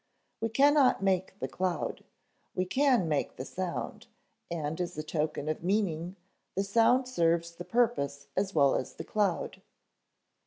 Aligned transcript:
We 0.41 0.49
cannot 0.49 1.03
make 1.03 1.37
the 1.37 1.47
cloud; 1.47 2.03
we 2.55 2.65
can 2.65 3.07
make 3.07 3.35
the 3.35 3.45
sound, 3.45 4.07
and 4.49 4.81
as 4.81 4.97
a 4.97 5.03
token 5.03 5.47
of 5.47 5.63
meaning 5.63 6.15
the 6.55 6.63
sound 6.63 7.07
serves 7.07 7.51
the 7.51 7.65
purpose 7.65 8.25
as 8.35 8.55
well 8.55 8.73
as 8.73 8.95
the 8.95 9.03
cloud. 9.03 9.61